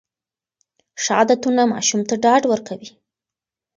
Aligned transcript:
ښه 1.01 1.11
عادتونه 1.17 1.61
ماشوم 1.73 2.01
ته 2.09 2.15
ډاډ 2.23 2.43
ورکوي. 2.51 2.89